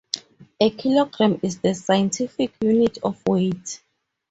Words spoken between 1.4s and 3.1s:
is the scientific unit